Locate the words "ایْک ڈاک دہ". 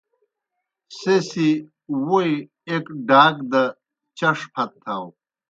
2.69-3.63